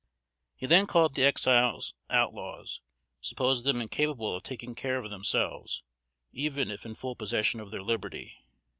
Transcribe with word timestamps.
He 0.55 0.65
then 0.65 0.87
called 0.87 1.13
the 1.13 1.23
Exiles 1.23 1.93
"outlaws," 2.09 2.81
supposed 3.21 3.65
them 3.65 3.79
incapable 3.79 4.35
of 4.35 4.41
taking 4.41 4.73
care 4.73 4.97
of 4.97 5.11
themselves, 5.11 5.83
even 6.31 6.71
if 6.71 6.87
in 6.87 6.95
full 6.95 7.15
possession 7.15 7.59
of 7.59 7.69
their 7.69 7.83
liberty. 7.83 8.41